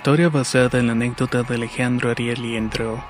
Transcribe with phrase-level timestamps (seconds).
[0.00, 3.04] Historia basada en la anécdota de Alejandro Ariel Liendro.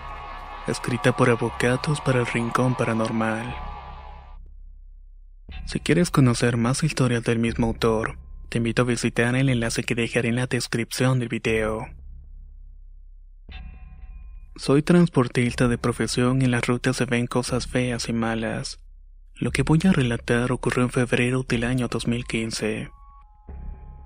[0.66, 3.54] Escrita por Avocados para el Rincón Paranormal.
[5.66, 9.94] Si quieres conocer más historias del mismo autor, te invito a visitar el enlace que
[9.94, 11.86] dejaré en la descripción del video.
[14.56, 18.80] Soy transportista de profesión y en las rutas se ven cosas feas y malas.
[19.36, 22.90] Lo que voy a relatar ocurrió en febrero del año 2015.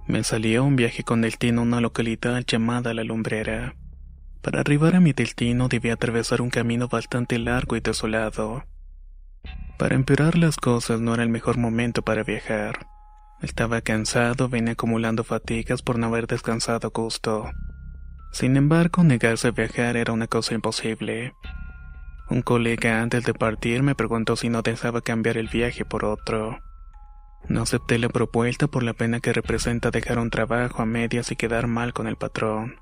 [0.06, 3.74] Me salí a un viaje con destino a una localidad llamada La Lumbrera.
[4.42, 8.64] Para arribar a mi destino debía atravesar un camino bastante largo y desolado.
[9.78, 12.86] Para empeorar las cosas no era el mejor momento para viajar.
[13.40, 17.50] Estaba cansado, venía acumulando fatigas por no haber descansado a gusto.
[18.30, 21.32] Sin embargo, negarse a viajar era una cosa imposible.
[22.28, 26.58] Un colega antes de partir me preguntó si no deseaba cambiar el viaje por otro.
[27.48, 31.36] No acepté la propuesta por la pena que representa dejar un trabajo a medias y
[31.36, 32.76] quedar mal con el patrón.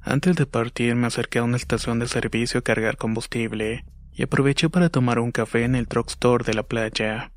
[0.00, 4.68] Antes de partir me acerqué a una estación de servicio a cargar combustible y aproveché
[4.68, 7.32] para tomar un café en el drugstore de la playa.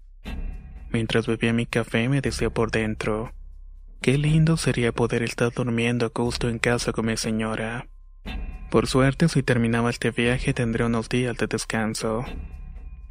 [0.91, 3.31] Mientras bebía mi café me decía por dentro,
[4.01, 7.87] qué lindo sería poder estar durmiendo a gusto en casa con mi señora.
[8.71, 12.25] Por suerte si terminaba este viaje tendré unos días de descanso.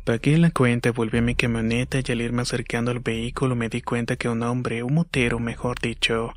[0.05, 3.81] Pagué la cuenta volví a mi camioneta y al irme acercando al vehículo me di
[3.81, 6.35] cuenta que un hombre, un motero mejor dicho,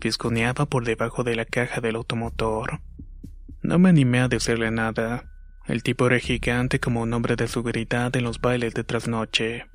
[0.00, 2.80] fisconeaba por debajo de la caja del automotor.
[3.62, 5.30] No me animé a decirle nada.
[5.68, 9.66] El tipo era gigante como un hombre de seguridad en los bailes de trasnoche.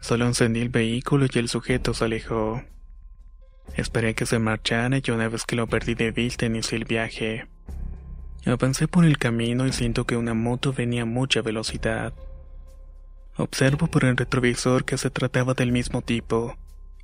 [0.00, 2.64] Solo encendí el vehículo y el sujeto se alejó.
[3.76, 7.46] Esperé que se marchara y una vez que lo perdí de vista inicié el viaje.
[8.46, 12.12] Avancé por el camino y siento que una moto venía a mucha velocidad.
[13.38, 16.56] Observo por el retrovisor que se trataba del mismo tipo.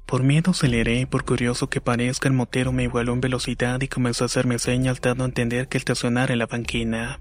[0.04, 3.88] Por miedo aceleré y por curioso que parezca el motero me igualó en velocidad y
[3.88, 7.20] comenzó a hacerme señas dando a entender que estacionara en la banquina.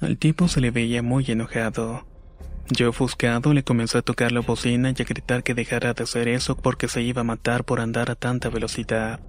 [0.00, 2.04] Al tipo se le veía muy enojado.
[2.68, 6.26] Yo ofuscado le comencé a tocar la bocina y a gritar que dejara de hacer
[6.26, 9.20] eso porque se iba a matar por andar a tanta velocidad.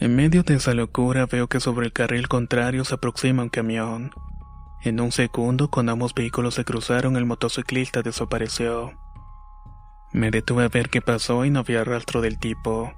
[0.00, 4.10] En medio de esa locura veo que sobre el carril contrario se aproxima un camión.
[4.86, 8.92] En un segundo, cuando ambos vehículos se cruzaron, el motociclista desapareció.
[10.12, 12.94] Me detuve a ver qué pasó y no había rastro del tipo.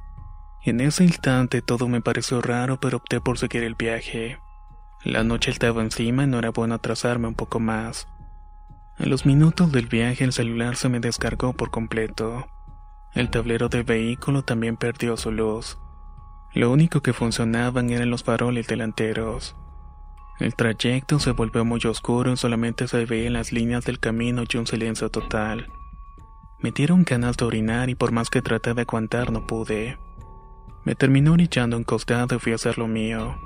[0.62, 4.38] En ese instante todo me pareció raro, pero opté por seguir el viaje.
[5.03, 8.06] La noche estaba encima y no era bueno atrasarme un poco más.
[8.98, 12.48] En los minutos del viaje el celular se me descargó por completo.
[13.15, 15.78] El tablero del vehículo también perdió su luz.
[16.53, 19.56] Lo único que funcionaban eran los faroles delanteros.
[20.38, 24.56] El trayecto se volvió muy oscuro y solamente se veían las líneas del camino y
[24.56, 25.69] un silencio total.
[26.60, 29.98] Me dieron ganas de orinar y por más que traté de aguantar no pude.
[30.84, 33.37] Me terminó orillando un costado y fui a hacer lo mío.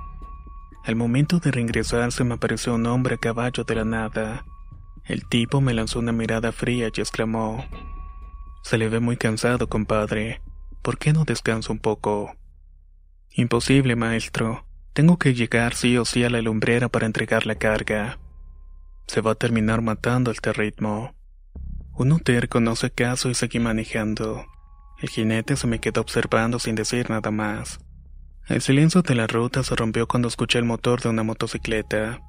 [0.84, 4.44] Al momento de reingresar se me apareció un hombre a caballo de la nada.
[5.04, 7.64] El tipo me lanzó una mirada fría y exclamó:
[8.62, 10.42] Se le ve muy cansado, compadre.
[10.82, 12.34] ¿Por qué no descansa un poco?
[13.31, 14.66] Imposible, maestro.
[14.92, 18.19] Tengo que llegar sí o sí a la lumbrera para entregar la carga.
[19.06, 21.14] Se va a terminar matando a este ritmo.
[21.94, 24.44] Un terco no se caso y seguí manejando.
[25.00, 27.81] El jinete se me quedó observando sin decir nada más.
[28.49, 32.20] El silencio de la ruta se rompió cuando escuché el motor de una motocicleta.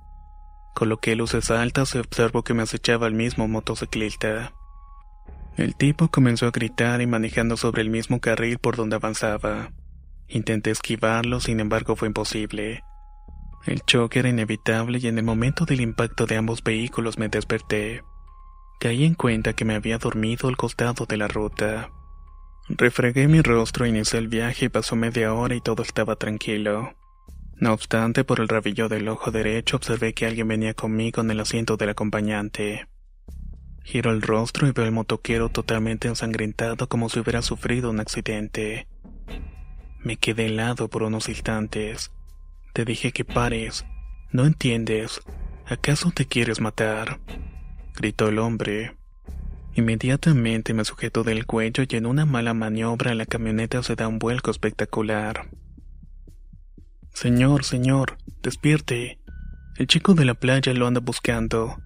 [0.73, 4.53] Coloqué luces altas y observo que me acechaba el mismo motociclista.
[5.57, 9.71] El tipo comenzó a gritar y manejando sobre el mismo carril por donde avanzaba.
[10.27, 12.83] Intenté esquivarlo, sin embargo fue imposible.
[13.65, 18.03] El choque era inevitable y en el momento del impacto de ambos vehículos me desperté.
[18.79, 21.89] Caí en cuenta que me había dormido al costado de la ruta.
[22.67, 26.93] Refregué mi rostro, inicié el viaje y pasó media hora y todo estaba tranquilo.
[27.55, 31.39] No obstante, por el rabillo del ojo derecho observé que alguien venía conmigo en el
[31.39, 32.87] asiento del acompañante.
[33.83, 38.87] Giro el rostro y veo al motoquero totalmente ensangrentado como si hubiera sufrido un accidente.
[40.03, 42.11] Me quedé helado por unos instantes.
[42.73, 43.85] Te dije que pares.
[44.31, 45.21] ¿No entiendes?
[45.65, 47.19] ¿Acaso te quieres matar?
[47.95, 48.95] gritó el hombre.
[49.75, 54.19] Inmediatamente me sujetó del cuello y en una mala maniobra la camioneta se da un
[54.19, 55.49] vuelco espectacular.
[57.13, 59.19] Señor, señor, despierte.
[59.77, 61.77] El chico de la playa lo anda buscando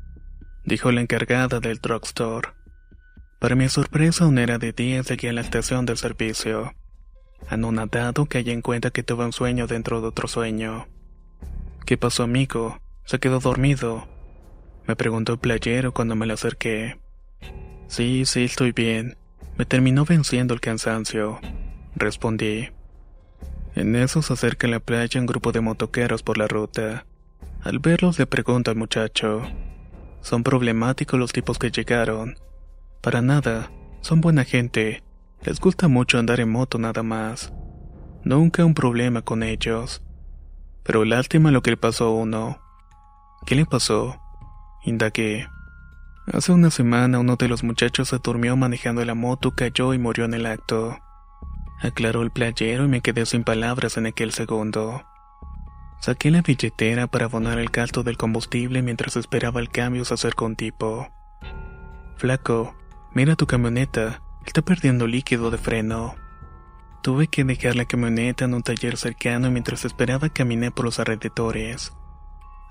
[0.67, 2.49] dijo la encargada del drugstore.
[3.39, 6.73] Para mi sorpresa, aún era de día y seguía la estación del servicio.
[7.47, 10.87] Anonadado caí en cuenta que tuve un sueño dentro de otro sueño.
[11.85, 12.79] ¿Qué pasó, amigo?
[13.05, 14.07] ¿Se quedó dormido?
[14.85, 16.99] Me preguntó el playero cuando me le acerqué.
[17.87, 19.17] Sí, sí, estoy bien.
[19.57, 21.39] Me terminó venciendo el cansancio.
[21.95, 22.69] Respondí.
[23.75, 27.05] En eso se acerca a la playa un grupo de motoqueros por la ruta.
[27.63, 29.43] Al verlos le pregunto al muchacho.
[30.21, 32.37] Son problemáticos los tipos que llegaron.
[33.01, 35.03] Para nada, son buena gente.
[35.43, 37.53] Les gusta mucho andar en moto nada más.
[38.23, 40.03] Nunca un problema con ellos.
[40.83, 42.59] Pero lástima lo que le pasó a uno.
[43.45, 44.19] ¿Qué le pasó?
[44.83, 45.47] Indagué.
[46.33, 50.25] Hace una semana uno de los muchachos se durmió manejando la moto, cayó y murió
[50.25, 50.97] en el acto.
[51.79, 55.03] Aclaró el playero y me quedé sin palabras en aquel segundo.
[55.99, 60.45] Saqué la billetera para abonar el gasto del combustible mientras esperaba el cambio se acercó
[60.45, 61.07] un tipo.
[62.17, 62.75] Flaco,
[63.13, 66.15] mira tu camioneta, está perdiendo líquido de freno.
[67.03, 70.99] Tuve que dejar la camioneta en un taller cercano y mientras esperaba caminé por los
[70.99, 71.93] alrededores.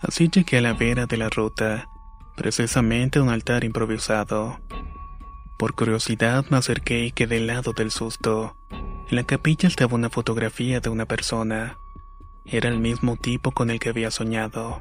[0.00, 1.88] Así llegué a la vera de la ruta,
[2.37, 4.58] precisamente a un altar improvisado.
[5.58, 8.56] Por curiosidad me acerqué y quedé lado del susto.
[8.70, 11.79] En la capilla estaba una fotografía de una persona.
[12.44, 14.81] Era el mismo tipo con el que había soñado.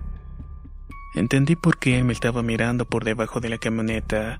[1.14, 4.40] Entendí por qué me estaba mirando por debajo de la camioneta.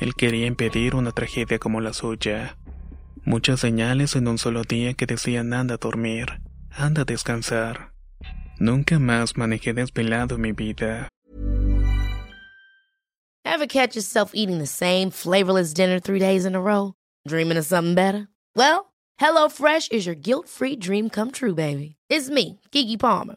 [0.00, 2.56] Él quería impedir una tragedia como la suya.
[3.24, 6.40] Muchas señales en un solo día que decían anda a dormir,
[6.70, 7.92] anda a descansar.
[8.58, 11.08] Nunca más manejé desvelado mi vida.
[13.44, 16.94] Ever catch yourself eating the same flavorless dinner three days in a row?
[17.28, 18.28] Dreaming of something better?
[18.56, 21.96] Well, HelloFresh is your guilt-free dream come true, baby.
[22.08, 23.36] It's me, Kiki Palmer.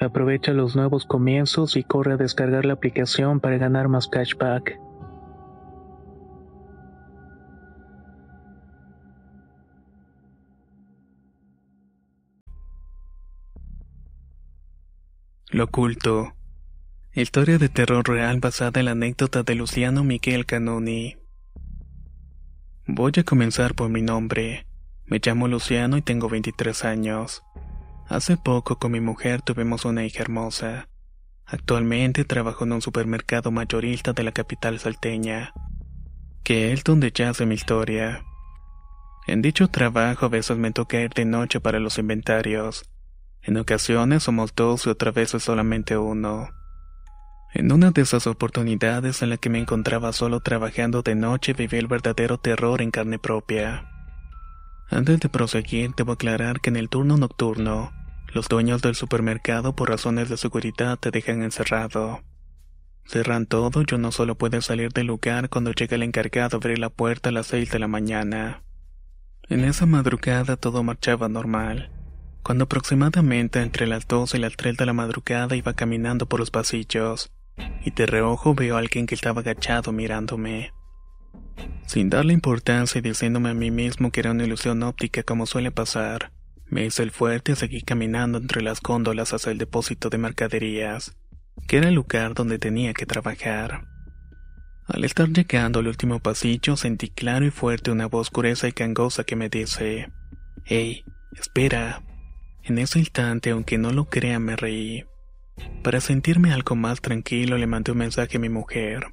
[0.00, 4.78] Aprovecha los nuevos comienzos y corre a descargar la aplicación para ganar más cashback.
[15.52, 16.34] Lo oculto.
[17.12, 21.18] Historia de terror real basada en la anécdota de Luciano Miguel Canoni.
[22.86, 24.66] Voy a comenzar por mi nombre.
[25.04, 27.42] Me llamo Luciano y tengo 23 años.
[28.08, 30.88] Hace poco con mi mujer tuvimos una hija hermosa.
[31.46, 35.52] Actualmente trabajo en un supermercado mayorista de la capital salteña,
[36.42, 38.24] que es donde yace mi historia.
[39.26, 42.90] En dicho trabajo a veces me toca ir de noche para los inventarios.
[43.42, 46.48] En ocasiones somos dos y otra vez es solamente uno.
[47.54, 51.76] En una de esas oportunidades en la que me encontraba solo trabajando de noche viví
[51.76, 53.91] el verdadero terror en carne propia.
[54.92, 57.92] Antes de proseguir, debo aclarar que en el turno nocturno,
[58.34, 62.20] los dueños del supermercado por razones de seguridad te dejan encerrado.
[63.06, 66.78] Cerran todo y uno solo puede salir del lugar cuando llega el encargado a abrir
[66.78, 68.64] la puerta a las seis de la mañana.
[69.48, 71.90] En esa madrugada todo marchaba normal.
[72.42, 76.50] Cuando aproximadamente entre las dos y las tres de la madrugada iba caminando por los
[76.50, 77.32] pasillos,
[77.82, 80.72] y de reojo veo a alguien que estaba agachado mirándome.
[81.86, 85.70] Sin darle importancia y diciéndome a mí mismo que era una ilusión óptica como suele
[85.70, 86.32] pasar,
[86.66, 91.16] me hice el fuerte y seguí caminando entre las góndolas hacia el depósito de mercaderías,
[91.68, 93.86] que era el lugar donde tenía que trabajar.
[94.86, 99.24] Al estar llegando al último pasillo sentí claro y fuerte una voz gruesa y cangosa
[99.24, 100.10] que me dice,
[100.64, 101.04] Hey,
[101.38, 102.02] espera.
[102.64, 105.04] En ese instante, aunque no lo crea, me reí.
[105.82, 109.12] Para sentirme algo más tranquilo le mandé un mensaje a mi mujer.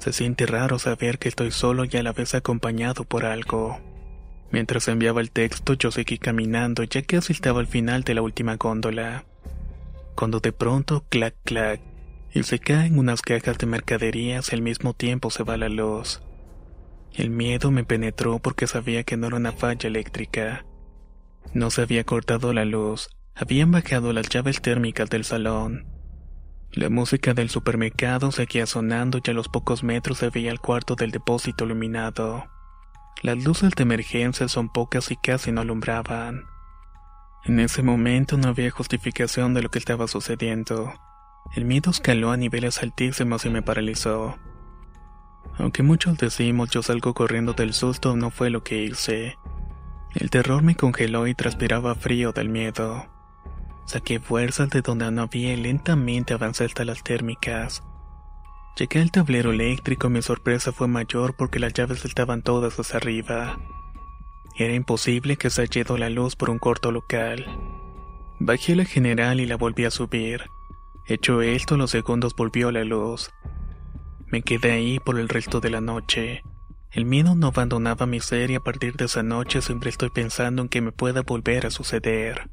[0.00, 3.78] Se siente raro saber que estoy solo y a la vez acompañado por algo.
[4.50, 8.56] Mientras enviaba el texto yo seguí caminando ya que estaba al final de la última
[8.56, 9.26] góndola.
[10.14, 11.82] Cuando de pronto, clac clac,
[12.32, 16.22] y se caen unas cajas de mercaderías al mismo tiempo se va la luz.
[17.14, 20.64] El miedo me penetró porque sabía que no era una falla eléctrica.
[21.52, 25.99] No se había cortado la luz, habían bajado las llaves térmicas del salón.
[26.72, 30.94] La música del supermercado seguía sonando y a los pocos metros se veía el cuarto
[30.94, 32.46] del depósito iluminado.
[33.22, 36.44] Las luces de emergencia son pocas y casi no alumbraban.
[37.44, 40.92] En ese momento no había justificación de lo que estaba sucediendo.
[41.56, 44.38] El miedo escaló a niveles altísimos y me paralizó.
[45.58, 49.36] Aunque muchos decimos yo salgo corriendo del susto, no fue lo que hice.
[50.14, 53.08] El terror me congeló y transpiraba frío del miedo.
[53.86, 57.82] Saqué fuerzas de donde no había y lentamente avancé hasta las térmicas.
[58.76, 62.98] Llegué al tablero eléctrico y mi sorpresa fue mayor porque las llaves estaban todas hacia
[62.98, 63.58] arriba.
[64.56, 67.46] Era imposible que se haya ido la luz por un corto local.
[68.38, 70.44] Bajé la general y la volví a subir.
[71.06, 73.30] Hecho esto, los segundos volvió la luz.
[74.26, 76.42] Me quedé ahí por el resto de la noche.
[76.92, 80.62] El miedo no abandonaba mi ser y a partir de esa noche siempre estoy pensando
[80.62, 82.48] en que me pueda volver a suceder.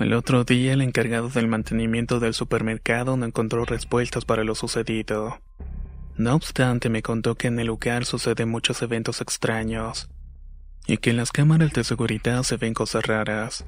[0.00, 5.40] El otro día el encargado del mantenimiento del supermercado no encontró respuestas para lo sucedido.
[6.16, 10.10] No obstante, me contó que en el lugar suceden muchos eventos extraños
[10.88, 13.64] y que en las cámaras de seguridad se ven cosas raras.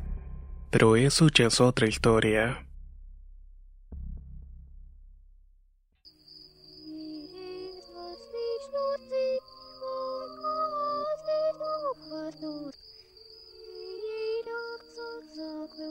[0.71, 2.66] Pero eso ya es otra historia.